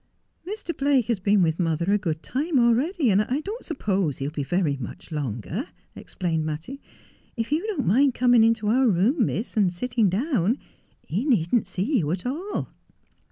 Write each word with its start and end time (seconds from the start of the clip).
'Mr. 0.51 0.75
Blake 0.75 1.05
has 1.05 1.19
been 1.19 1.43
with 1.43 1.59
mother 1.59 1.93
a 1.93 1.97
good 1.99 2.23
time 2.23 2.57
already, 2.57 3.11
and 3.11 3.21
I 3.21 3.41
don't 3.41 3.63
suppose 3.63 4.17
he'll 4.17 4.31
be 4.31 4.41
very 4.41 4.75
much 4.77 5.11
longer,' 5.11 5.67
explained 5.95 6.43
Mattie;' 6.43 6.81
if 7.37 7.51
you 7.51 7.67
don't 7.67 7.85
mind 7.85 8.15
coming 8.15 8.43
into 8.43 8.65
our 8.69 8.87
room, 8.87 9.27
Miss, 9.27 9.55
and 9.55 9.71
sitting 9.71 10.09
down, 10.09 10.57
he 11.05 11.23
needn't 11.23 11.67
see 11.67 11.99
you 11.99 12.09
at 12.09 12.25
all.' 12.25 12.69